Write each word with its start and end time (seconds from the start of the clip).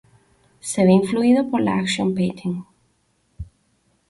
Se 0.69 0.83
ve 0.83 0.93
influido 0.93 1.47
por 1.51 1.61
la 1.61 1.77
Action 1.77 2.15
painting. 2.15 2.63